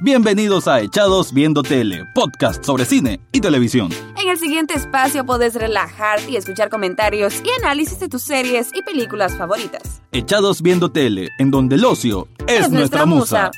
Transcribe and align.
Bienvenidos 0.00 0.68
a 0.68 0.80
Echados 0.80 1.32
Viendo 1.32 1.64
Tele, 1.64 2.04
podcast 2.14 2.64
sobre 2.64 2.84
cine 2.84 3.18
y 3.32 3.40
televisión. 3.40 3.90
En 4.16 4.28
el 4.28 4.38
siguiente 4.38 4.74
espacio 4.74 5.26
podés 5.26 5.56
relajarte 5.56 6.30
y 6.30 6.36
escuchar 6.36 6.70
comentarios 6.70 7.42
y 7.44 7.48
análisis 7.64 7.98
de 7.98 8.08
tus 8.08 8.22
series 8.22 8.70
y 8.76 8.82
películas 8.82 9.36
favoritas. 9.36 10.00
Echados 10.12 10.62
Viendo 10.62 10.92
Tele, 10.92 11.30
en 11.40 11.50
donde 11.50 11.74
el 11.74 11.84
ocio 11.84 12.28
es, 12.46 12.70
nuestra 12.70 13.06
musa. 13.06 13.50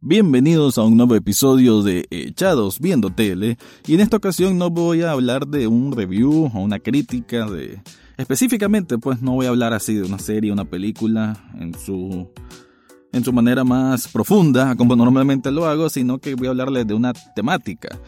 Bienvenidos 0.00 0.76
a 0.76 0.82
un 0.82 0.98
nuevo 0.98 1.14
episodio 1.14 1.82
de 1.82 2.06
Echados 2.10 2.78
Viendo 2.78 3.08
Tele 3.08 3.56
y 3.86 3.94
en 3.94 4.00
esta 4.00 4.18
ocasión 4.18 4.58
no 4.58 4.68
voy 4.68 5.00
a 5.00 5.12
hablar 5.12 5.46
de 5.46 5.66
un 5.66 5.92
review 5.92 6.50
o 6.52 6.60
una 6.60 6.78
crítica 6.78 7.46
de... 7.46 7.80
Específicamente 8.18 8.98
pues 8.98 9.22
no 9.22 9.32
voy 9.32 9.46
a 9.46 9.48
hablar 9.48 9.72
así 9.72 9.94
de 9.94 10.02
una 10.02 10.18
serie, 10.18 10.52
una 10.52 10.66
película 10.66 11.42
en 11.58 11.72
su 11.72 12.28
en 13.12 13.24
su 13.24 13.32
manera 13.32 13.64
más 13.64 14.08
profunda, 14.08 14.76
como 14.76 14.96
normalmente 14.96 15.50
lo 15.50 15.66
hago, 15.66 15.88
sino 15.88 16.18
que 16.18 16.34
voy 16.34 16.48
a 16.48 16.50
hablarles 16.50 16.86
de 16.86 16.94
una 16.94 17.12
temática. 17.34 17.98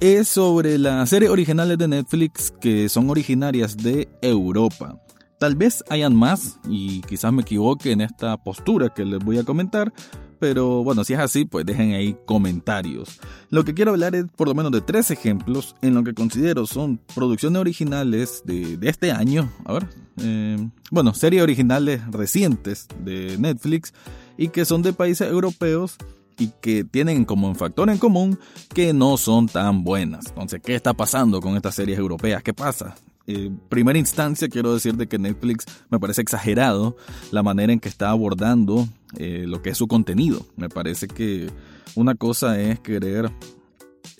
Es 0.00 0.28
sobre 0.28 0.78
las 0.78 1.10
series 1.10 1.30
originales 1.30 1.78
de 1.78 1.88
Netflix 1.88 2.52
que 2.60 2.88
son 2.88 3.10
originarias 3.10 3.76
de 3.76 4.08
Europa. 4.22 5.00
Tal 5.38 5.56
vez 5.56 5.84
hayan 5.90 6.14
más 6.14 6.58
y 6.68 7.00
quizás 7.02 7.32
me 7.32 7.42
equivoque 7.42 7.92
en 7.92 8.00
esta 8.00 8.36
postura 8.36 8.88
que 8.88 9.04
les 9.04 9.18
voy 9.22 9.38
a 9.38 9.44
comentar, 9.44 9.92
pero 10.38 10.84
bueno, 10.84 11.04
si 11.04 11.14
es 11.14 11.18
así, 11.18 11.44
pues 11.44 11.64
dejen 11.64 11.92
ahí 11.92 12.16
comentarios. 12.26 13.20
Lo 13.50 13.64
que 13.64 13.74
quiero 13.74 13.92
hablar 13.92 14.14
es 14.14 14.26
por 14.36 14.48
lo 14.48 14.54
menos 14.54 14.72
de 14.72 14.80
tres 14.80 15.10
ejemplos 15.10 15.74
en 15.80 15.94
lo 15.94 16.04
que 16.04 16.14
considero 16.14 16.66
son 16.66 17.00
producciones 17.14 17.60
originales 17.60 18.42
de, 18.44 18.78
este 18.82 19.10
año. 19.12 19.50
A 19.64 19.74
ver, 19.74 19.88
eh, 20.18 20.68
bueno, 20.90 21.14
series 21.14 21.42
originales 21.42 22.00
recientes 22.10 22.86
de 23.02 23.36
Netflix 23.38 23.92
y 24.36 24.48
que 24.48 24.64
son 24.64 24.82
de 24.82 24.92
países 24.92 25.30
europeos 25.30 25.96
y 26.38 26.48
que 26.60 26.84
tienen 26.84 27.24
como 27.24 27.48
un 27.48 27.56
factor 27.56 27.88
en 27.90 27.98
común 27.98 28.38
que 28.72 28.92
no 28.92 29.16
son 29.16 29.46
tan 29.46 29.84
buenas. 29.84 30.26
Entonces, 30.28 30.60
¿qué 30.62 30.74
está 30.74 30.92
pasando 30.94 31.40
con 31.40 31.56
estas 31.56 31.74
series 31.74 31.98
europeas? 31.98 32.42
¿Qué 32.42 32.52
pasa? 32.52 32.94
En 33.26 33.56
primera 33.56 33.98
instancia 33.98 34.48
quiero 34.48 34.74
decir 34.74 34.96
de 34.96 35.06
que 35.06 35.18
Netflix 35.18 35.64
me 35.88 35.98
parece 35.98 36.20
exagerado 36.20 36.96
la 37.30 37.42
manera 37.42 37.72
en 37.72 37.80
que 37.80 37.88
está 37.88 38.10
abordando 38.10 38.86
eh, 39.16 39.44
lo 39.46 39.62
que 39.62 39.70
es 39.70 39.78
su 39.78 39.86
contenido. 39.86 40.44
Me 40.56 40.68
parece 40.68 41.08
que 41.08 41.48
una 41.94 42.14
cosa 42.14 42.60
es 42.60 42.80
querer 42.80 43.30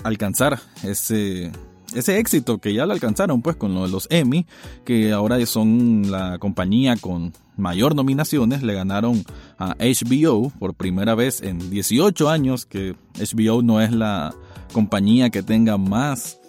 alcanzar 0.05 0.58
ese, 0.83 1.52
ese 1.94 2.19
éxito 2.19 2.58
que 2.58 2.72
ya 2.72 2.86
lo 2.86 2.92
alcanzaron 2.92 3.42
pues 3.42 3.56
con 3.56 3.74
los 3.74 4.06
Emmy, 4.11 4.46
que 4.84 5.12
ahora 5.12 5.44
son 5.44 6.11
la 6.11 6.39
compañía 6.39 6.96
con 6.96 7.33
mayor 7.56 7.94
nominaciones, 7.94 8.62
le 8.62 8.74
ganaron 8.74 9.24
a 9.58 9.74
HBO 9.78 10.50
por 10.58 10.74
primera 10.74 11.14
vez 11.14 11.42
en 11.42 11.70
18 11.70 12.28
años, 12.28 12.66
que 12.66 12.96
HBO 13.14 13.62
no 13.62 13.80
es 13.80 13.92
la 13.92 14.34
compañía 14.72 15.30
que 15.30 15.42
tenga 15.42 15.78
más 15.78 16.41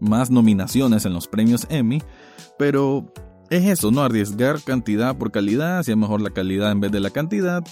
más 0.00 0.30
nominaciones 0.30 1.04
en 1.04 1.12
los 1.12 1.26
premios 1.26 1.66
Emmy, 1.70 2.02
pero 2.58 3.12
es 3.50 3.64
eso, 3.64 3.90
¿no? 3.90 4.02
Arriesgar 4.02 4.62
cantidad 4.62 5.16
por 5.16 5.30
calidad, 5.30 5.82
si 5.82 5.90
es 5.90 5.96
mejor 5.96 6.20
la 6.20 6.30
calidad 6.30 6.70
en 6.70 6.80
vez 6.80 6.92
de 6.92 7.00
la 7.00 7.10
cantidad. 7.10 7.64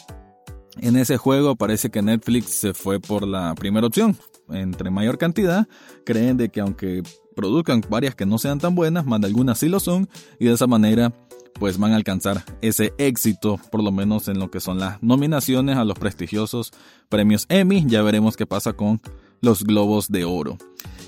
En 0.80 0.96
ese 0.96 1.16
juego 1.16 1.56
parece 1.56 1.90
que 1.90 2.02
Netflix 2.02 2.50
se 2.50 2.74
fue 2.74 3.00
por 3.00 3.26
la 3.26 3.54
primera 3.54 3.86
opción. 3.86 4.16
Entre 4.50 4.90
mayor 4.90 5.18
cantidad, 5.18 5.66
creen 6.04 6.36
de 6.36 6.50
que 6.50 6.60
aunque 6.60 7.02
produzcan 7.34 7.82
varias 7.88 8.14
que 8.14 8.26
no 8.26 8.38
sean 8.38 8.58
tan 8.58 8.74
buenas, 8.74 9.04
más 9.04 9.20
de 9.20 9.26
algunas 9.26 9.58
sí 9.58 9.68
lo 9.68 9.80
son, 9.80 10.08
y 10.38 10.46
de 10.46 10.52
esa 10.52 10.66
manera 10.66 11.12
pues 11.58 11.78
van 11.78 11.92
a 11.92 11.96
alcanzar 11.96 12.44
ese 12.60 12.92
éxito, 12.98 13.58
por 13.70 13.82
lo 13.82 13.92
menos 13.92 14.28
en 14.28 14.38
lo 14.38 14.50
que 14.50 14.60
son 14.60 14.78
las 14.78 15.02
nominaciones 15.02 15.76
a 15.76 15.84
los 15.84 15.98
prestigiosos 15.98 16.72
premios 17.08 17.46
Emmy. 17.48 17.84
Ya 17.86 18.02
veremos 18.02 18.36
qué 18.36 18.46
pasa 18.46 18.72
con 18.72 19.00
los 19.40 19.64
globos 19.64 20.08
de 20.08 20.24
oro. 20.24 20.58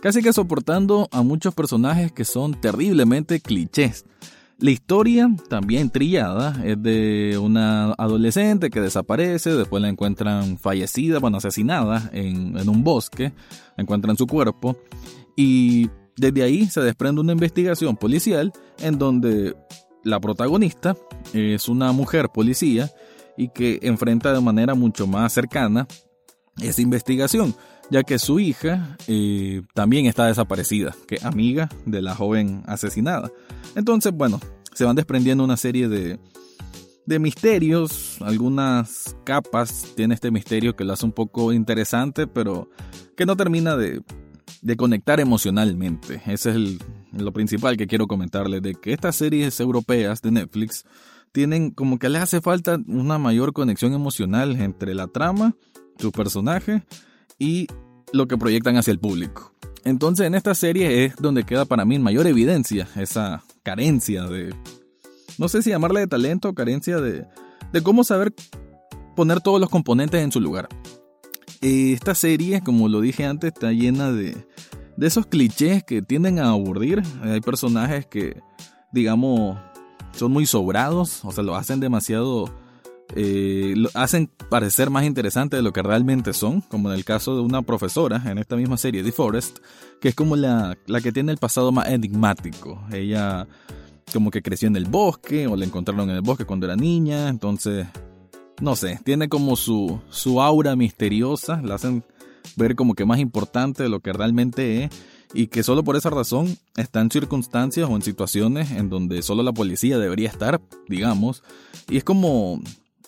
casi 0.00 0.22
que 0.22 0.32
soportando 0.32 1.08
a 1.12 1.22
muchos 1.22 1.54
personajes 1.54 2.12
que 2.12 2.24
son 2.24 2.58
terriblemente 2.58 3.40
clichés. 3.40 4.06
La 4.58 4.70
historia, 4.70 5.28
también 5.48 5.90
trillada, 5.90 6.62
es 6.64 6.82
de 6.82 7.38
una 7.42 7.92
adolescente 7.94 8.70
que 8.70 8.80
desaparece, 8.80 9.52
después 9.52 9.82
la 9.82 9.88
encuentran 9.88 10.58
fallecida, 10.58 11.18
bueno, 11.18 11.38
asesinada 11.38 12.08
en 12.12 12.68
un 12.68 12.84
bosque, 12.84 13.32
encuentran 13.76 14.16
su 14.16 14.26
cuerpo 14.26 14.76
y 15.36 15.90
desde 16.16 16.42
ahí 16.42 16.66
se 16.66 16.82
desprende 16.82 17.20
una 17.20 17.32
investigación 17.32 17.96
policial 17.96 18.52
en 18.78 18.98
donde 18.98 19.56
la 20.04 20.20
protagonista 20.20 20.96
es 21.32 21.68
una 21.68 21.92
mujer 21.92 22.28
policía 22.28 22.90
y 23.36 23.48
que 23.48 23.78
enfrenta 23.82 24.32
de 24.32 24.40
manera 24.40 24.74
mucho 24.74 25.06
más 25.06 25.32
cercana 25.32 25.86
esa 26.60 26.82
investigación 26.82 27.54
ya 27.90 28.04
que 28.04 28.18
su 28.18 28.40
hija 28.40 28.96
eh, 29.08 29.62
también 29.74 30.06
está 30.06 30.26
desaparecida, 30.26 30.94
que 31.06 31.18
amiga 31.22 31.68
de 31.84 32.00
la 32.00 32.14
joven 32.14 32.62
asesinada. 32.66 33.30
Entonces, 33.74 34.12
bueno, 34.12 34.40
se 34.72 34.84
van 34.84 34.96
desprendiendo 34.96 35.44
una 35.44 35.56
serie 35.56 35.88
de, 35.88 36.18
de 37.04 37.18
misterios, 37.18 38.18
algunas 38.22 39.16
capas 39.24 39.88
tiene 39.96 40.14
este 40.14 40.30
misterio 40.30 40.76
que 40.76 40.84
lo 40.84 40.92
hace 40.92 41.04
un 41.04 41.12
poco 41.12 41.52
interesante, 41.52 42.26
pero 42.26 42.70
que 43.16 43.26
no 43.26 43.36
termina 43.36 43.76
de, 43.76 44.02
de 44.62 44.76
conectar 44.76 45.18
emocionalmente. 45.18 46.22
Ese 46.26 46.50
es 46.50 46.78
lo 47.12 47.32
principal 47.32 47.76
que 47.76 47.88
quiero 47.88 48.06
comentarles, 48.06 48.62
de 48.62 48.76
que 48.76 48.92
estas 48.92 49.16
series 49.16 49.58
europeas 49.58 50.22
de 50.22 50.30
Netflix 50.30 50.84
tienen 51.32 51.70
como 51.70 51.98
que 51.98 52.08
les 52.08 52.22
hace 52.22 52.40
falta 52.40 52.78
una 52.86 53.18
mayor 53.18 53.52
conexión 53.52 53.92
emocional 53.94 54.60
entre 54.60 54.94
la 54.94 55.06
trama, 55.06 55.56
su 55.98 56.12
personaje 56.12 56.84
y 57.38 57.66
lo 58.12 58.26
que 58.26 58.38
proyectan 58.38 58.76
hacia 58.76 58.92
el 58.92 58.98
público. 58.98 59.54
Entonces 59.84 60.26
en 60.26 60.34
esta 60.34 60.54
serie 60.54 61.04
es 61.04 61.16
donde 61.16 61.44
queda 61.44 61.64
para 61.64 61.84
mí 61.84 61.98
mayor 61.98 62.26
evidencia 62.26 62.88
esa 62.96 63.42
carencia 63.62 64.24
de, 64.24 64.54
no 65.38 65.48
sé 65.48 65.62
si 65.62 65.70
llamarle 65.70 66.00
de 66.00 66.06
talento 66.06 66.48
o 66.48 66.54
carencia 66.54 67.00
de, 67.00 67.26
de 67.72 67.82
cómo 67.82 68.04
saber 68.04 68.34
poner 69.16 69.40
todos 69.40 69.60
los 69.60 69.70
componentes 69.70 70.22
en 70.22 70.32
su 70.32 70.40
lugar. 70.40 70.68
Esta 71.60 72.14
serie, 72.14 72.62
como 72.62 72.88
lo 72.88 73.00
dije 73.00 73.24
antes, 73.26 73.52
está 73.52 73.72
llena 73.72 74.12
de, 74.12 74.46
de 74.96 75.06
esos 75.06 75.26
clichés 75.26 75.84
que 75.84 76.00
tienden 76.00 76.38
a 76.38 76.50
aburrir. 76.50 77.02
Hay 77.22 77.40
personajes 77.40 78.06
que, 78.06 78.40
digamos, 78.92 79.58
son 80.20 80.32
muy 80.32 80.44
sobrados, 80.44 81.24
o 81.24 81.32
sea, 81.32 81.42
lo 81.42 81.56
hacen 81.56 81.80
demasiado 81.80 82.52
eh, 83.16 83.72
lo 83.74 83.88
hacen 83.94 84.30
parecer 84.50 84.90
más 84.90 85.04
interesante 85.04 85.56
de 85.56 85.62
lo 85.62 85.72
que 85.72 85.82
realmente 85.82 86.34
son, 86.34 86.60
como 86.60 86.92
en 86.92 86.98
el 86.98 87.06
caso 87.06 87.34
de 87.34 87.40
una 87.40 87.62
profesora 87.62 88.22
en 88.26 88.36
esta 88.36 88.54
misma 88.54 88.76
serie, 88.76 89.02
The 89.02 89.12
Forest, 89.12 89.60
que 89.98 90.10
es 90.10 90.14
como 90.14 90.36
la, 90.36 90.76
la 90.86 91.00
que 91.00 91.10
tiene 91.10 91.32
el 91.32 91.38
pasado 91.38 91.72
más 91.72 91.88
enigmático. 91.88 92.84
Ella 92.92 93.48
como 94.12 94.30
que 94.30 94.42
creció 94.42 94.68
en 94.68 94.76
el 94.76 94.84
bosque 94.84 95.46
o 95.46 95.56
la 95.56 95.64
encontraron 95.64 96.10
en 96.10 96.16
el 96.16 96.22
bosque 96.22 96.44
cuando 96.44 96.66
era 96.66 96.76
niña, 96.76 97.28
entonces, 97.28 97.86
no 98.60 98.76
sé, 98.76 99.00
tiene 99.02 99.30
como 99.30 99.56
su, 99.56 100.00
su 100.10 100.42
aura 100.42 100.76
misteriosa, 100.76 101.62
la 101.62 101.76
hacen 101.76 102.04
ver 102.56 102.76
como 102.76 102.94
que 102.94 103.06
más 103.06 103.20
importante 103.20 103.84
de 103.84 103.88
lo 103.88 104.00
que 104.00 104.12
realmente 104.12 104.84
es 104.84 104.90
y 105.32 105.46
que 105.48 105.62
solo 105.62 105.84
por 105.84 105.96
esa 105.96 106.10
razón 106.10 106.56
está 106.76 107.00
en 107.00 107.10
circunstancias 107.10 107.88
o 107.88 107.96
en 107.96 108.02
situaciones 108.02 108.70
en 108.72 108.88
donde 108.88 109.22
solo 109.22 109.42
la 109.42 109.52
policía 109.52 109.98
debería 109.98 110.28
estar, 110.28 110.60
digamos, 110.88 111.42
y 111.88 111.96
es 111.96 112.04
como 112.04 112.60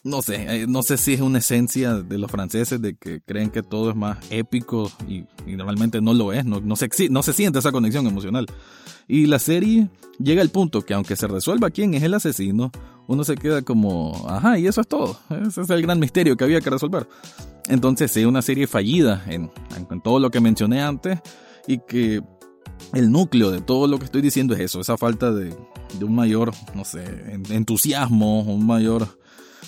no 0.05 0.21
sé, 0.21 0.63
eh, 0.63 0.67
no 0.67 0.83
sé 0.83 0.97
si 0.97 1.15
es 1.15 1.21
una 1.21 1.39
esencia 1.39 1.95
de 1.95 2.19
los 2.19 2.31
franceses 2.31 2.83
de 2.83 2.97
que 2.97 3.21
creen 3.21 3.51
que 3.51 3.63
todo 3.63 3.91
es 3.91 3.97
más 3.97 4.19
épico 4.31 4.91
y, 5.09 5.25
normalmente 5.47 6.01
no 6.01 6.13
lo 6.13 6.33
es, 6.33 6.45
no, 6.45 6.61
no, 6.61 6.75
se, 6.77 6.89
no 7.09 7.23
se 7.23 7.33
siente 7.33 7.61
esa 7.61 7.71
conexión 7.71 8.07
emocional. 8.07 8.47
Y 9.07 9.27
la 9.27 9.39
serie 9.39 9.89
llega 10.19 10.43
al 10.43 10.51
punto 10.51 10.83
que 10.83 10.95
aunque 10.95 11.15
se 11.15 11.29
resuelva 11.29 11.71
quién 11.71 11.95
es 11.95 12.03
el 12.03 12.15
asesino, 12.15 12.73
uno 13.07 13.23
se 13.25 13.37
queda 13.37 13.63
como, 13.63 14.27
ajá, 14.29 14.59
y 14.59 14.67
eso 14.67 14.81
es 14.81 14.89
todo. 14.89 15.19
Ese 15.47 15.63
es 15.63 15.71
el 15.71 15.83
gran 15.83 16.01
misterio 16.01 16.37
que 16.37 16.45
había 16.45 16.61
que 16.61 16.71
resolver. 16.71 17.09
Entonces, 17.69 18.17
es 18.17 18.27
una 18.27 18.43
serie 18.43 18.67
fallida 18.67 19.25
en, 19.29 19.51
en 19.91 20.01
todo 20.01 20.19
lo 20.19 20.31
que 20.31 20.41
mencioné 20.41 20.83
antes 20.83 21.21
y 21.67 21.79
que 21.79 22.23
el 22.93 23.11
núcleo 23.11 23.51
de 23.51 23.61
todo 23.61 23.87
lo 23.87 23.99
que 23.99 24.05
estoy 24.05 24.23
diciendo 24.23 24.55
es 24.55 24.61
eso, 24.61 24.81
esa 24.81 24.97
falta 24.97 25.33
de, 25.33 25.55
un 26.01 26.15
mayor, 26.15 26.53
no 26.75 26.85
sé, 26.85 27.05
entusiasmo, 27.51 28.43
un 28.43 28.67
mayor 28.67 29.07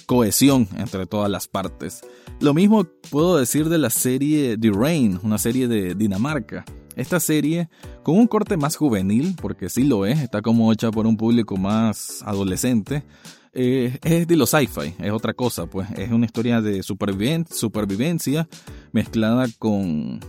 cohesión 0.07 0.69
entre 0.77 1.07
todas 1.07 1.31
las 1.31 1.49
partes. 1.49 2.03
Lo 2.41 2.55
mismo 2.55 2.85
puedo 3.11 3.37
decir 3.37 3.69
de 3.69 3.79
la 3.79 3.91
serie 3.91 4.59
The 4.59 4.71
Rain, 4.71 5.21
una 5.23 5.39
serie 5.39 5.69
de 5.69 5.95
Dinamarca. 5.95 6.65
Esta 6.97 7.19
serie, 7.19 7.69
con 8.05 8.17
un 8.17 8.29
corte 8.29 8.57
más 8.57 8.77
juvenil, 8.77 9.35
porque 9.41 9.69
sí 9.69 9.83
lo 9.83 10.07
es, 10.07 10.21
está 10.21 10.43
como 10.43 10.73
hecha 10.73 10.93
por 10.93 11.07
un 11.07 11.17
público 11.17 11.57
más 11.57 12.23
adolescente, 12.25 13.05
eh, 13.53 13.99
es 14.03 14.27
de 14.27 14.37
los 14.37 14.51
sci-fi, 14.51 14.95
es 14.99 15.13
otra 15.13 15.33
cosa, 15.33 15.67
pues 15.67 15.89
es 15.97 16.11
una 16.11 16.27
historia 16.27 16.61
de 16.61 16.83
supervivencia 16.83 18.49
mezclada 18.93 19.47
con 19.59 20.21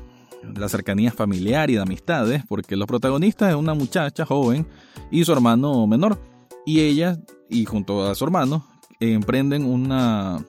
la 0.55 0.69
cercanía 0.69 1.11
familiar 1.11 1.69
y 1.69 1.75
de 1.75 1.81
amistades, 1.81 2.43
porque 2.47 2.75
los 2.75 2.87
protagonistas 2.87 3.49
es 3.49 3.55
una 3.55 3.73
muchacha 3.73 4.25
joven 4.25 4.67
y 5.11 5.23
su 5.25 5.31
hermano 5.31 5.85
menor, 5.87 6.19
y 6.65 6.81
ella, 6.81 7.17
y 7.49 7.65
junto 7.65 8.07
a 8.07 8.15
su 8.15 8.23
hermano, 8.23 8.67
emprenden 8.99 9.65
una, 9.65 10.43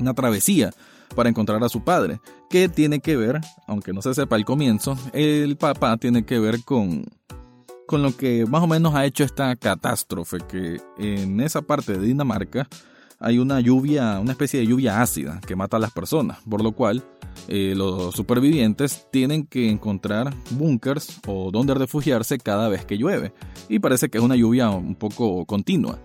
una 0.00 0.14
travesía 0.14 0.72
para 1.14 1.28
encontrar 1.28 1.62
a 1.62 1.68
su 1.68 1.84
padre, 1.84 2.20
que 2.50 2.68
tiene 2.68 3.00
que 3.00 3.16
ver, 3.16 3.40
aunque 3.66 3.92
no 3.92 4.02
se 4.02 4.14
sepa 4.14 4.36
al 4.36 4.44
comienzo, 4.44 4.96
el 5.12 5.56
papá 5.56 5.96
tiene 5.96 6.24
que 6.24 6.38
ver 6.38 6.64
con, 6.64 7.04
con 7.86 8.02
lo 8.02 8.16
que 8.16 8.46
más 8.46 8.62
o 8.62 8.66
menos 8.66 8.94
ha 8.94 9.04
hecho 9.04 9.24
esta 9.24 9.54
catástrofe, 9.56 10.38
que 10.48 10.80
en 10.98 11.40
esa 11.40 11.62
parte 11.62 11.98
de 11.98 12.06
Dinamarca 12.06 12.68
hay 13.20 13.38
una 13.38 13.60
lluvia, 13.60 14.18
una 14.20 14.32
especie 14.32 14.60
de 14.60 14.66
lluvia 14.66 15.00
ácida 15.00 15.40
que 15.46 15.56
mata 15.56 15.76
a 15.76 15.80
las 15.80 15.92
personas, 15.92 16.38
por 16.48 16.62
lo 16.62 16.72
cual 16.72 17.04
eh, 17.48 17.74
los 17.76 18.14
supervivientes 18.14 19.06
tienen 19.10 19.46
que 19.46 19.70
encontrar 19.70 20.34
búnkers 20.50 21.20
o 21.26 21.50
donde 21.50 21.74
refugiarse 21.74 22.38
cada 22.38 22.68
vez 22.68 22.84
que 22.84 22.96
llueve. 22.96 23.32
Y 23.68 23.78
parece 23.78 24.08
que 24.08 24.18
es 24.18 24.24
una 24.24 24.36
lluvia 24.36 24.70
un 24.70 24.94
poco 24.94 25.44
continua 25.46 25.98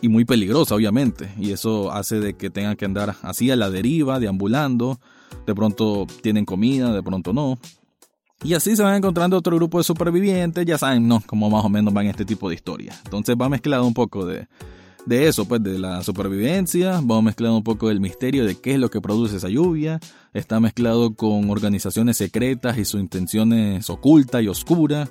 y 0.00 0.08
muy 0.08 0.24
peligrosa, 0.24 0.74
obviamente. 0.74 1.30
Y 1.38 1.52
eso 1.52 1.92
hace 1.92 2.20
de 2.20 2.34
que 2.34 2.50
tengan 2.50 2.76
que 2.76 2.84
andar 2.84 3.16
así 3.22 3.50
a 3.50 3.56
la 3.56 3.70
deriva, 3.70 4.20
deambulando. 4.20 5.00
De 5.46 5.54
pronto 5.54 6.06
tienen 6.22 6.44
comida, 6.44 6.92
de 6.92 7.02
pronto 7.02 7.32
no. 7.32 7.58
Y 8.44 8.54
así 8.54 8.76
se 8.76 8.82
van 8.82 8.96
encontrando 8.96 9.36
otro 9.36 9.56
grupo 9.56 9.78
de 9.78 9.84
supervivientes, 9.84 10.64
ya 10.64 10.78
saben, 10.78 11.08
¿no? 11.08 11.20
Como 11.26 11.50
más 11.50 11.64
o 11.64 11.68
menos 11.68 11.92
van 11.92 12.06
este 12.06 12.24
tipo 12.24 12.48
de 12.48 12.54
historias. 12.54 13.00
Entonces 13.04 13.36
va 13.40 13.48
mezclado 13.48 13.84
un 13.84 13.94
poco 13.94 14.24
de, 14.26 14.46
de 15.08 15.26
eso, 15.26 15.46
pues 15.46 15.62
de 15.62 15.78
la 15.78 16.02
supervivencia, 16.02 17.00
va 17.00 17.22
mezclado 17.22 17.56
un 17.56 17.64
poco 17.64 17.88
del 17.88 17.98
misterio 17.98 18.44
de 18.44 18.56
qué 18.56 18.74
es 18.74 18.78
lo 18.78 18.90
que 18.90 19.00
produce 19.00 19.36
esa 19.36 19.48
lluvia, 19.48 20.00
está 20.34 20.60
mezclado 20.60 21.14
con 21.14 21.48
organizaciones 21.48 22.18
secretas 22.18 22.76
y 22.76 22.84
sus 22.84 23.00
intenciones 23.00 23.88
ocultas 23.88 24.42
y 24.42 24.48
oscuras, 24.48 25.10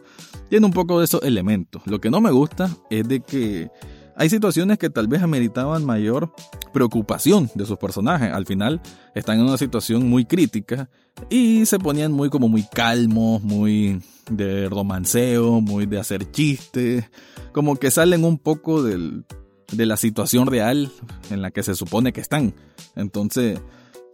tiene 0.49 0.67
un 0.67 0.71
poco 0.71 0.99
de 0.99 1.05
esos 1.05 1.23
elementos. 1.23 1.81
Lo 1.85 1.99
que 1.99 2.11
no 2.11 2.21
me 2.21 2.29
gusta 2.29 2.69
es 2.91 3.07
de 3.07 3.21
que 3.21 3.71
hay 4.15 4.29
situaciones 4.29 4.77
que 4.77 4.91
tal 4.91 5.07
vez 5.07 5.23
ameritaban 5.23 5.83
mayor 5.83 6.31
preocupación 6.73 7.49
de 7.55 7.65
sus 7.65 7.79
personajes. 7.79 8.31
Al 8.31 8.45
final 8.45 8.81
están 9.15 9.39
en 9.39 9.45
una 9.45 9.57
situación 9.57 10.07
muy 10.07 10.25
crítica 10.25 10.89
y 11.29 11.65
se 11.65 11.79
ponían 11.79 12.11
muy 12.11 12.29
como 12.29 12.49
muy 12.49 12.63
calmos, 12.63 13.41
muy 13.41 13.99
de 14.29 14.69
romanceo, 14.69 15.59
muy 15.59 15.87
de 15.87 15.99
hacer 15.99 16.29
chistes, 16.31 17.05
como 17.51 17.77
que 17.77 17.89
salen 17.89 18.23
un 18.23 18.37
poco 18.37 18.83
del, 18.83 19.23
de 19.71 19.85
la 19.85 19.97
situación 19.97 20.47
real 20.47 20.91
en 21.29 21.41
la 21.41 21.51
que 21.51 21.63
se 21.63 21.75
supone 21.75 22.13
que 22.13 22.21
están. 22.21 22.53
Entonces, 22.95 23.59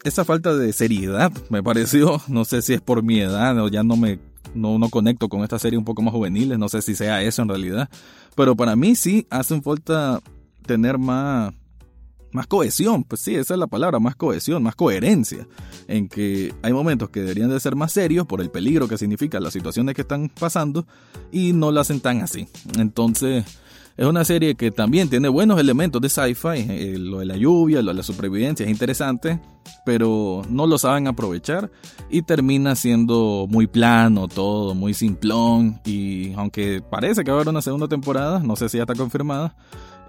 esa 0.03 0.25
falta 0.25 0.55
de 0.55 0.73
seriedad 0.73 1.31
me 1.49 1.63
pareció, 1.63 2.21
no 2.27 2.45
sé 2.45 2.61
si 2.61 2.73
es 2.73 2.81
por 2.81 3.03
mi 3.03 3.19
edad 3.19 3.57
o 3.59 3.67
ya 3.67 3.83
no 3.83 3.95
me 3.95 4.19
no, 4.53 4.77
no 4.77 4.89
conecto 4.89 5.29
con 5.29 5.41
esta 5.41 5.59
serie 5.59 5.79
un 5.79 5.85
poco 5.85 6.01
más 6.01 6.13
juveniles, 6.13 6.59
no 6.59 6.69
sé 6.69 6.81
si 6.81 6.95
sea 6.95 7.21
eso 7.21 7.41
en 7.41 7.49
realidad, 7.49 7.89
pero 8.35 8.55
para 8.55 8.75
mí 8.75 8.95
sí 8.95 9.25
hace 9.29 9.59
falta 9.61 10.21
tener 10.65 10.97
más, 10.97 11.53
más 12.31 12.47
cohesión, 12.47 13.03
pues 13.03 13.21
sí, 13.21 13.35
esa 13.35 13.53
es 13.53 13.59
la 13.59 13.67
palabra, 13.67 13.99
más 13.99 14.15
cohesión, 14.15 14.63
más 14.63 14.75
coherencia, 14.75 15.47
en 15.87 16.07
que 16.07 16.53
hay 16.61 16.73
momentos 16.73 17.09
que 17.09 17.21
deberían 17.21 17.49
de 17.49 17.59
ser 17.59 17.75
más 17.75 17.91
serios 17.91 18.25
por 18.25 18.41
el 18.41 18.49
peligro 18.49 18.87
que 18.87 18.97
significa 18.97 19.39
las 19.39 19.53
situaciones 19.53 19.95
que 19.95 20.01
están 20.01 20.29
pasando 20.29 20.85
y 21.31 21.53
no 21.53 21.71
lo 21.71 21.79
hacen 21.79 21.99
tan 21.99 22.21
así. 22.21 22.47
Entonces, 22.77 23.45
es 23.95 24.05
una 24.07 24.25
serie 24.25 24.55
que 24.55 24.71
también 24.71 25.09
tiene 25.09 25.29
buenos 25.29 25.59
elementos 25.59 26.01
de 26.01 26.09
sci-fi, 26.09 26.65
eh, 26.69 26.95
lo 26.97 27.19
de 27.19 27.25
la 27.25 27.37
lluvia, 27.37 27.81
lo 27.81 27.91
de 27.91 27.97
la 27.97 28.03
supervivencia 28.03 28.65
es 28.65 28.71
interesante, 28.71 29.39
pero 29.85 30.41
no 30.49 30.65
lo 30.65 30.77
saben 30.77 31.07
aprovechar 31.07 31.69
y 32.09 32.23
termina 32.23 32.75
siendo 32.75 33.45
muy 33.47 33.67
plano 33.67 34.27
todo, 34.27 34.73
muy 34.73 34.93
simplón 34.95 35.79
y 35.85 36.33
aunque 36.33 36.81
parece 36.81 37.23
que 37.23 37.29
va 37.29 37.37
a 37.37 37.41
haber 37.41 37.49
una 37.49 37.61
segunda 37.61 37.87
temporada, 37.87 38.39
no 38.39 38.55
sé 38.55 38.67
si 38.67 38.77
ya 38.77 38.83
está 38.83 38.95
confirmada, 38.95 39.55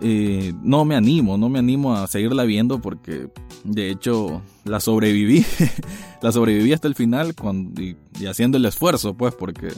eh, 0.01 0.55
no 0.63 0.85
me 0.87 0.97
animo, 0.97 1.37
no 1.37 1.51
me 1.51 1.59
animo 1.59 1.95
a 1.95 2.07
seguirla 2.07 2.45
viendo 2.45 2.81
porque 2.81 3.29
de 3.65 3.91
hecho 3.91 4.41
la 4.65 4.81
sobreviví, 4.81 5.45
la 6.23 6.33
sobreviví 6.33 6.73
hasta 6.73 6.89
el 6.89 6.95
final 6.95 7.35
y 7.79 8.27
haciendo 8.27 8.57
el 8.57 8.65
esfuerzo 8.65 9.15
pues 9.15 9.35
porque 9.35 9.69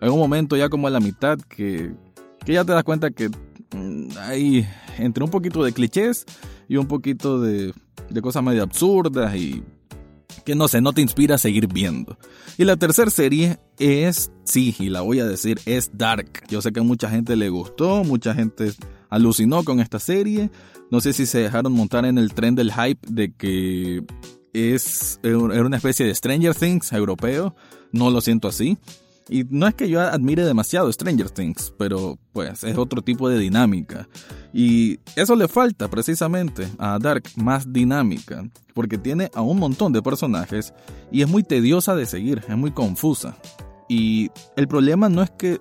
hay 0.00 0.08
un 0.08 0.18
momento 0.18 0.56
ya 0.56 0.70
como 0.70 0.86
a 0.86 0.90
la 0.90 1.00
mitad 1.00 1.38
que 1.38 1.92
que 2.44 2.54
ya 2.54 2.64
te 2.64 2.72
das 2.72 2.84
cuenta 2.84 3.10
que 3.10 3.30
mm, 3.74 4.08
hay 4.18 4.66
entre 4.98 5.24
un 5.24 5.30
poquito 5.30 5.64
de 5.64 5.72
clichés 5.72 6.24
y 6.68 6.76
un 6.76 6.86
poquito 6.86 7.40
de, 7.40 7.72
de 8.08 8.22
cosas 8.22 8.42
medio 8.42 8.62
absurdas 8.62 9.34
y 9.34 9.62
que 10.44 10.54
no 10.54 10.68
sé, 10.68 10.80
no 10.80 10.92
te 10.92 11.02
inspira 11.02 11.34
a 11.34 11.38
seguir 11.38 11.66
viendo. 11.66 12.18
Y 12.56 12.64
la 12.64 12.76
tercera 12.76 13.10
serie 13.10 13.58
es, 13.78 14.30
sí, 14.44 14.74
y 14.78 14.88
la 14.88 15.00
voy 15.00 15.20
a 15.20 15.26
decir, 15.26 15.60
es 15.66 15.90
Dark. 15.94 16.42
Yo 16.48 16.62
sé 16.62 16.72
que 16.72 16.80
a 16.80 16.82
mucha 16.82 17.10
gente 17.10 17.36
le 17.36 17.48
gustó, 17.48 18.04
mucha 18.04 18.34
gente 18.34 18.72
alucinó 19.08 19.64
con 19.64 19.80
esta 19.80 19.98
serie. 19.98 20.50
No 20.90 21.00
sé 21.00 21.12
si 21.12 21.26
se 21.26 21.38
dejaron 21.38 21.72
montar 21.72 22.04
en 22.04 22.18
el 22.18 22.34
tren 22.34 22.54
del 22.54 22.72
hype 22.72 23.06
de 23.08 23.32
que 23.32 24.04
es 24.52 25.20
era 25.22 25.38
una 25.38 25.76
especie 25.76 26.06
de 26.06 26.14
Stranger 26.14 26.54
Things 26.54 26.92
europeo. 26.92 27.54
No 27.92 28.10
lo 28.10 28.20
siento 28.20 28.48
así. 28.48 28.78
Y 29.28 29.44
no 29.48 29.68
es 29.68 29.74
que 29.74 29.88
yo 29.88 30.00
admire 30.00 30.44
demasiado 30.44 30.92
Stranger 30.92 31.30
Things, 31.30 31.72
pero 31.78 32.18
pues 32.32 32.64
es 32.64 32.76
otro 32.76 33.02
tipo 33.02 33.28
de 33.28 33.38
dinámica. 33.38 34.08
Y 34.52 34.98
eso 35.14 35.36
le 35.36 35.46
falta 35.46 35.88
precisamente 35.88 36.68
a 36.78 36.98
Dark 36.98 37.24
más 37.36 37.72
dinámica, 37.72 38.42
porque 38.74 38.98
tiene 38.98 39.30
a 39.34 39.42
un 39.42 39.58
montón 39.58 39.92
de 39.92 40.02
personajes 40.02 40.74
y 41.12 41.22
es 41.22 41.28
muy 41.28 41.42
tediosa 41.44 41.94
de 41.94 42.06
seguir, 42.06 42.42
es 42.48 42.56
muy 42.56 42.72
confusa. 42.72 43.36
Y 43.88 44.30
el 44.56 44.66
problema 44.66 45.08
no 45.08 45.22
es 45.22 45.30
que 45.30 45.60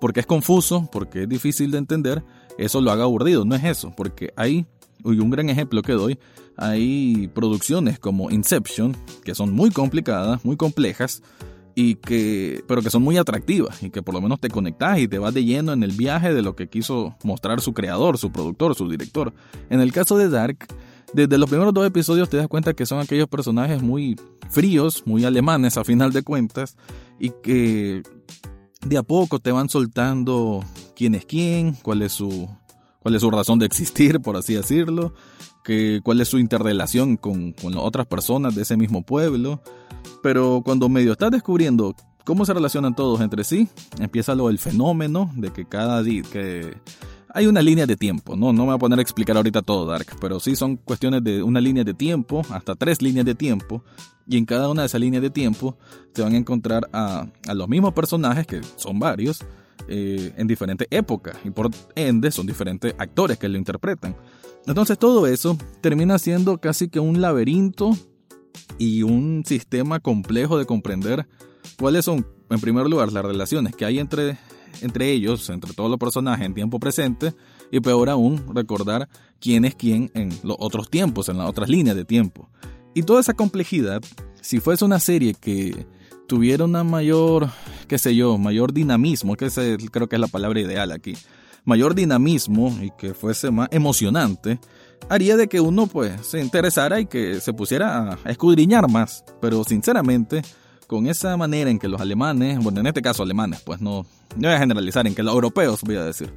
porque 0.00 0.20
es 0.20 0.26
confuso, 0.26 0.88
porque 0.90 1.24
es 1.24 1.28
difícil 1.28 1.70
de 1.70 1.78
entender, 1.78 2.24
eso 2.56 2.80
lo 2.80 2.90
haga 2.90 3.04
aburrido, 3.04 3.44
no 3.44 3.54
es 3.54 3.64
eso, 3.64 3.92
porque 3.96 4.32
hay, 4.36 4.66
y 5.04 5.18
un 5.18 5.30
gran 5.30 5.48
ejemplo 5.48 5.82
que 5.82 5.92
doy, 5.92 6.18
hay 6.56 7.28
producciones 7.34 7.98
como 7.98 8.30
Inception, 8.30 8.96
que 9.24 9.34
son 9.34 9.52
muy 9.52 9.70
complicadas, 9.70 10.44
muy 10.44 10.56
complejas, 10.56 11.22
y 11.80 11.94
que, 11.94 12.64
pero 12.66 12.82
que 12.82 12.90
son 12.90 13.02
muy 13.02 13.18
atractivas 13.18 13.84
y 13.84 13.90
que 13.90 14.02
por 14.02 14.12
lo 14.12 14.20
menos 14.20 14.40
te 14.40 14.48
conectas 14.48 14.98
y 14.98 15.06
te 15.06 15.20
vas 15.20 15.32
de 15.32 15.44
lleno 15.44 15.72
en 15.72 15.84
el 15.84 15.92
viaje 15.92 16.34
de 16.34 16.42
lo 16.42 16.56
que 16.56 16.66
quiso 16.68 17.14
mostrar 17.22 17.60
su 17.60 17.72
creador, 17.72 18.18
su 18.18 18.32
productor, 18.32 18.74
su 18.74 18.88
director. 18.88 19.32
En 19.70 19.78
el 19.78 19.92
caso 19.92 20.18
de 20.18 20.28
Dark, 20.28 20.66
desde 21.12 21.38
los 21.38 21.48
primeros 21.48 21.72
dos 21.72 21.86
episodios 21.86 22.28
te 22.28 22.36
das 22.36 22.48
cuenta 22.48 22.74
que 22.74 22.84
son 22.84 22.98
aquellos 22.98 23.28
personajes 23.28 23.80
muy 23.80 24.16
fríos, 24.50 25.04
muy 25.06 25.24
alemanes 25.24 25.76
a 25.76 25.84
final 25.84 26.12
de 26.12 26.24
cuentas, 26.24 26.76
y 27.20 27.30
que 27.44 28.02
de 28.84 28.98
a 28.98 29.04
poco 29.04 29.38
te 29.38 29.52
van 29.52 29.68
soltando 29.68 30.64
quién 30.96 31.14
es 31.14 31.26
quién, 31.26 31.74
cuál 31.74 32.02
es 32.02 32.10
su, 32.10 32.48
cuál 32.98 33.14
es 33.14 33.20
su 33.20 33.30
razón 33.30 33.60
de 33.60 33.66
existir, 33.66 34.18
por 34.18 34.36
así 34.36 34.54
decirlo, 34.54 35.14
cuál 36.02 36.20
es 36.20 36.28
su 36.28 36.38
interrelación 36.38 37.16
con, 37.16 37.52
con 37.52 37.76
otras 37.76 38.06
personas 38.06 38.54
de 38.54 38.62
ese 38.62 38.76
mismo 38.76 39.02
pueblo. 39.02 39.60
Pero 40.22 40.62
cuando 40.64 40.88
medio 40.88 41.12
estás 41.12 41.30
descubriendo 41.30 41.94
cómo 42.24 42.44
se 42.44 42.54
relacionan 42.54 42.94
todos 42.94 43.20
entre 43.20 43.44
sí, 43.44 43.68
empieza 43.98 44.34
lo 44.34 44.48
del 44.48 44.58
fenómeno 44.58 45.30
de 45.36 45.50
que 45.52 45.64
cada 45.64 46.02
día, 46.02 46.22
que 46.30 46.76
hay 47.32 47.46
una 47.46 47.62
línea 47.62 47.86
de 47.86 47.96
tiempo, 47.96 48.36
¿no? 48.36 48.52
No 48.52 48.62
me 48.62 48.66
voy 48.66 48.74
a 48.74 48.78
poner 48.78 48.98
a 48.98 49.02
explicar 49.02 49.36
ahorita 49.36 49.62
todo, 49.62 49.86
Dark, 49.86 50.06
pero 50.20 50.40
sí 50.40 50.56
son 50.56 50.76
cuestiones 50.76 51.22
de 51.22 51.42
una 51.42 51.60
línea 51.60 51.84
de 51.84 51.94
tiempo, 51.94 52.42
hasta 52.50 52.74
tres 52.74 53.00
líneas 53.02 53.26
de 53.26 53.34
tiempo, 53.34 53.84
y 54.26 54.36
en 54.36 54.44
cada 54.44 54.68
una 54.68 54.82
de 54.82 54.86
esas 54.86 55.00
líneas 55.00 55.22
de 55.22 55.30
tiempo 55.30 55.76
se 56.14 56.22
van 56.22 56.34
a 56.34 56.36
encontrar 56.36 56.88
a, 56.92 57.26
a 57.46 57.54
los 57.54 57.68
mismos 57.68 57.92
personajes, 57.94 58.46
que 58.46 58.60
son 58.76 58.98
varios, 58.98 59.44
eh, 59.88 60.34
en 60.36 60.46
diferentes 60.46 60.88
épocas, 60.90 61.36
y 61.44 61.50
por 61.50 61.70
ende 61.94 62.30
son 62.30 62.46
diferentes 62.46 62.94
actores 62.98 63.38
que 63.38 63.48
lo 63.48 63.56
interpretan. 63.56 64.16
Entonces 64.66 64.98
todo 64.98 65.26
eso 65.26 65.56
termina 65.80 66.18
siendo 66.18 66.58
casi 66.58 66.88
que 66.88 67.00
un 67.00 67.20
laberinto 67.20 67.96
y 68.78 69.02
un 69.02 69.42
sistema 69.46 70.00
complejo 70.00 70.58
de 70.58 70.66
comprender 70.66 71.26
cuáles 71.78 72.04
son, 72.04 72.26
en 72.50 72.60
primer 72.60 72.86
lugar, 72.86 73.12
las 73.12 73.24
relaciones 73.24 73.74
que 73.74 73.84
hay 73.84 73.98
entre, 73.98 74.38
entre 74.82 75.10
ellos, 75.10 75.48
entre 75.50 75.72
todos 75.72 75.90
los 75.90 75.98
personajes 75.98 76.44
en 76.44 76.54
tiempo 76.54 76.78
presente, 76.78 77.34
y 77.70 77.80
peor 77.80 78.08
aún 78.08 78.54
recordar 78.54 79.08
quién 79.40 79.64
es 79.64 79.74
quién 79.74 80.10
en 80.14 80.30
los 80.42 80.56
otros 80.58 80.90
tiempos, 80.90 81.28
en 81.28 81.38
las 81.38 81.48
otras 81.48 81.68
líneas 81.68 81.96
de 81.96 82.04
tiempo. 82.04 82.48
Y 82.94 83.02
toda 83.02 83.20
esa 83.20 83.34
complejidad, 83.34 84.02
si 84.40 84.60
fuese 84.60 84.84
una 84.84 84.98
serie 84.98 85.34
que 85.34 85.86
tuviera 86.26 86.64
una 86.64 86.84
mayor, 86.84 87.48
qué 87.86 87.98
sé 87.98 88.14
yo, 88.14 88.38
mayor 88.38 88.72
dinamismo, 88.72 89.36
que 89.36 89.48
creo 89.90 90.08
que 90.08 90.16
es 90.16 90.20
la 90.20 90.26
palabra 90.26 90.60
ideal 90.60 90.92
aquí, 90.92 91.14
mayor 91.68 91.94
dinamismo 91.94 92.74
y 92.80 92.90
que 92.92 93.12
fuese 93.12 93.50
más 93.50 93.68
emocionante, 93.70 94.58
haría 95.10 95.36
de 95.36 95.48
que 95.48 95.60
uno 95.60 95.86
pues 95.86 96.26
se 96.26 96.40
interesara 96.40 96.98
y 96.98 97.04
que 97.04 97.40
se 97.40 97.52
pusiera 97.52 98.14
a 98.24 98.30
escudriñar 98.30 98.90
más. 98.90 99.22
Pero 99.40 99.62
sinceramente, 99.64 100.42
con 100.86 101.06
esa 101.06 101.36
manera 101.36 101.70
en 101.70 101.78
que 101.78 101.86
los 101.86 102.00
alemanes, 102.00 102.58
bueno, 102.58 102.80
en 102.80 102.86
este 102.86 103.02
caso 103.02 103.22
alemanes, 103.22 103.60
pues 103.60 103.82
no, 103.82 104.06
no 104.36 104.48
voy 104.48 104.56
a 104.56 104.58
generalizar, 104.58 105.06
en 105.06 105.14
que 105.14 105.22
los 105.22 105.34
europeos, 105.34 105.82
voy 105.82 105.96
a 105.96 106.04
decir, 106.04 106.32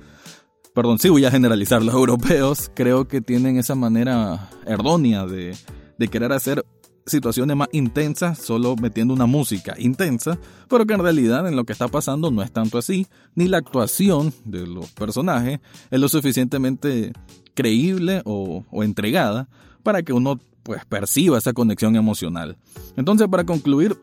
perdón, 0.75 0.99
sí 0.99 1.07
voy 1.07 1.23
a 1.23 1.31
generalizar, 1.31 1.81
los 1.81 1.95
europeos 1.95 2.69
creo 2.75 3.07
que 3.07 3.21
tienen 3.21 3.57
esa 3.57 3.73
manera 3.73 4.49
errónea 4.65 5.25
de, 5.25 5.55
de 5.97 6.07
querer 6.09 6.33
hacer 6.33 6.65
situaciones 7.05 7.55
más 7.57 7.69
intensas 7.71 8.37
solo 8.37 8.75
metiendo 8.75 9.13
una 9.13 9.25
música 9.25 9.75
intensa, 9.77 10.37
pero 10.69 10.85
que 10.85 10.93
en 10.93 11.01
realidad 11.01 11.47
en 11.47 11.55
lo 11.55 11.65
que 11.65 11.73
está 11.73 11.87
pasando 11.87 12.31
no 12.31 12.41
es 12.41 12.51
tanto 12.51 12.77
así, 12.77 13.07
ni 13.35 13.47
la 13.47 13.57
actuación 13.57 14.33
de 14.45 14.67
los 14.67 14.91
personajes 14.91 15.59
es 15.89 15.99
lo 15.99 16.09
suficientemente 16.09 17.13
creíble 17.53 18.21
o, 18.25 18.63
entregada 18.83 19.49
para 19.83 20.03
que 20.03 20.13
uno 20.13 20.39
pues 20.63 20.85
perciba 20.85 21.37
esa 21.37 21.53
conexión 21.53 21.95
emocional. 21.95 22.57
Entonces, 22.95 23.27
para 23.27 23.45
concluir, 23.45 23.97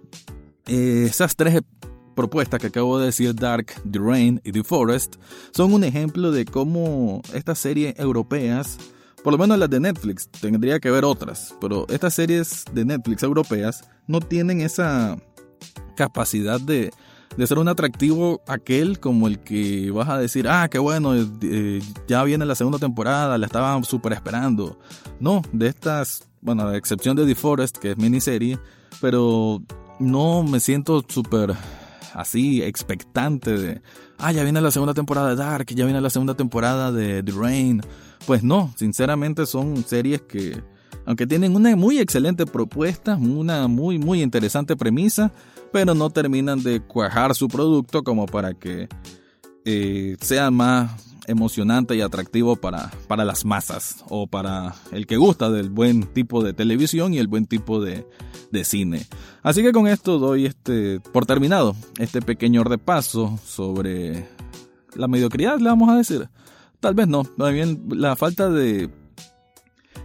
eh, 0.66 1.06
esas 1.08 1.36
tres 1.36 1.62
propuestas 2.18 2.60
que 2.60 2.66
acabo 2.66 2.98
de 2.98 3.06
decir, 3.06 3.32
Dark, 3.32 3.66
The 3.88 4.00
Rain 4.00 4.40
y 4.42 4.50
The 4.50 4.64
Forest, 4.64 5.16
son 5.52 5.72
un 5.72 5.84
ejemplo 5.84 6.32
de 6.32 6.44
cómo 6.44 7.22
estas 7.32 7.60
series 7.60 7.96
europeas, 7.96 8.76
por 9.28 9.34
lo 9.34 9.38
menos 9.44 9.58
las 9.58 9.68
de 9.68 9.78
Netflix, 9.78 10.26
tendría 10.40 10.80
que 10.80 10.90
ver 10.90 11.04
otras, 11.04 11.54
pero 11.60 11.84
estas 11.90 12.14
series 12.14 12.64
de 12.72 12.86
Netflix 12.86 13.22
europeas 13.22 13.86
no 14.06 14.20
tienen 14.20 14.62
esa 14.62 15.18
capacidad 15.96 16.58
de, 16.58 16.90
de 17.36 17.46
ser 17.46 17.58
un 17.58 17.68
atractivo 17.68 18.40
aquel 18.48 19.00
como 19.00 19.28
el 19.28 19.38
que 19.40 19.90
vas 19.90 20.08
a 20.08 20.16
decir, 20.16 20.48
ah, 20.48 20.68
qué 20.70 20.78
bueno, 20.78 21.12
eh, 21.42 21.82
ya 22.06 22.24
viene 22.24 22.46
la 22.46 22.54
segunda 22.54 22.78
temporada, 22.78 23.36
la 23.36 23.44
estaba 23.44 23.82
súper 23.82 24.14
esperando. 24.14 24.78
No, 25.20 25.42
de 25.52 25.66
estas, 25.66 26.26
bueno, 26.40 26.66
a 26.66 26.74
excepción 26.78 27.14
de 27.14 27.26
The 27.26 27.34
Forest, 27.34 27.76
que 27.76 27.90
es 27.90 27.98
miniserie, 27.98 28.58
pero 28.98 29.60
no 29.98 30.42
me 30.42 30.58
siento 30.58 31.04
súper 31.06 31.54
así 32.14 32.62
expectante 32.62 33.56
de, 33.56 33.82
ah, 34.18 34.32
ya 34.32 34.42
viene 34.42 34.60
la 34.60 34.70
segunda 34.70 34.94
temporada 34.94 35.30
de 35.30 35.36
Dark, 35.36 35.66
ya 35.74 35.84
viene 35.84 36.00
la 36.00 36.10
segunda 36.10 36.34
temporada 36.34 36.92
de 36.92 37.22
The 37.22 37.32
Rain. 37.32 37.80
Pues 38.26 38.42
no, 38.42 38.72
sinceramente 38.76 39.46
son 39.46 39.84
series 39.84 40.22
que, 40.22 40.62
aunque 41.06 41.26
tienen 41.26 41.54
una 41.54 41.74
muy 41.76 41.98
excelente 41.98 42.46
propuesta, 42.46 43.16
una 43.16 43.68
muy, 43.68 43.98
muy 43.98 44.22
interesante 44.22 44.76
premisa, 44.76 45.32
pero 45.72 45.94
no 45.94 46.10
terminan 46.10 46.62
de 46.62 46.80
cuajar 46.80 47.34
su 47.34 47.48
producto 47.48 48.02
como 48.02 48.26
para 48.26 48.54
que 48.54 48.88
eh, 49.64 50.16
sea 50.20 50.50
más 50.50 51.07
emocionante 51.28 51.94
y 51.94 52.00
atractivo 52.00 52.56
para, 52.56 52.90
para 53.06 53.24
las 53.24 53.44
masas 53.44 54.04
o 54.08 54.26
para 54.26 54.74
el 54.90 55.06
que 55.06 55.16
gusta 55.16 55.50
del 55.50 55.70
buen 55.70 56.04
tipo 56.04 56.42
de 56.42 56.52
televisión 56.52 57.14
y 57.14 57.18
el 57.18 57.28
buen 57.28 57.46
tipo 57.46 57.80
de, 57.80 58.06
de 58.50 58.64
cine. 58.64 59.06
Así 59.42 59.62
que 59.62 59.72
con 59.72 59.86
esto 59.86 60.18
doy 60.18 60.46
este, 60.46 61.00
por 61.00 61.26
terminado 61.26 61.76
este 61.98 62.20
pequeño 62.22 62.64
repaso 62.64 63.38
sobre 63.44 64.28
la 64.94 65.08
mediocridad, 65.08 65.58
le 65.58 65.68
vamos 65.68 65.88
a 65.90 65.96
decir. 65.96 66.28
Tal 66.80 66.94
vez 66.94 67.08
no, 67.08 67.24
más 67.36 67.52
bien 67.52 67.84
la 67.90 68.16
falta 68.16 68.48
de, 68.50 68.88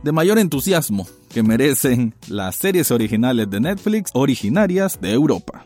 de 0.03 0.11
mayor 0.11 0.39
entusiasmo 0.39 1.07
que 1.29 1.43
merecen 1.43 2.15
las 2.27 2.55
series 2.55 2.91
originales 2.91 3.49
de 3.49 3.59
Netflix 3.59 4.11
originarias 4.13 4.99
de 5.01 5.13
Europa. 5.13 5.65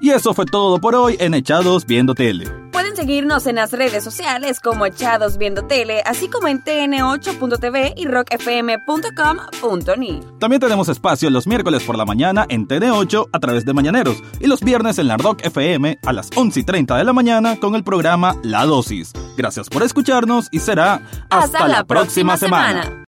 Y 0.00 0.10
eso 0.10 0.34
fue 0.34 0.46
todo 0.46 0.80
por 0.80 0.94
hoy 0.94 1.16
en 1.20 1.34
Echados 1.34 1.86
Viendo 1.86 2.14
Tele. 2.14 2.71
Pueden 2.92 3.08
seguirnos 3.08 3.46
en 3.46 3.56
las 3.56 3.72
redes 3.72 4.04
sociales 4.04 4.60
como 4.60 4.84
Echados 4.84 5.38
Viendo 5.38 5.64
Tele, 5.64 6.02
así 6.04 6.28
como 6.28 6.48
en 6.48 6.62
tn8.tv 6.62 7.94
y 7.96 8.06
rockfm.com.ni. 8.06 10.20
También 10.38 10.60
tenemos 10.60 10.90
espacio 10.90 11.30
los 11.30 11.46
miércoles 11.46 11.84
por 11.84 11.96
la 11.96 12.04
mañana 12.04 12.44
en 12.50 12.68
TN8 12.68 13.30
a 13.32 13.40
través 13.40 13.64
de 13.64 13.72
Mañaneros 13.72 14.22
y 14.40 14.46
los 14.46 14.60
viernes 14.60 14.98
en 14.98 15.08
la 15.08 15.16
Rock 15.16 15.42
FM 15.42 16.00
a 16.04 16.12
las 16.12 16.28
11 16.36 16.60
y 16.60 16.64
30 16.64 16.98
de 16.98 17.04
la 17.04 17.14
mañana 17.14 17.58
con 17.58 17.74
el 17.76 17.82
programa 17.82 18.36
La 18.42 18.66
Dosis. 18.66 19.14
Gracias 19.38 19.70
por 19.70 19.82
escucharnos 19.82 20.48
y 20.50 20.58
será 20.58 21.00
hasta, 21.30 21.66
la, 21.68 21.84
próxima, 21.84 22.36
semana. 22.36 22.92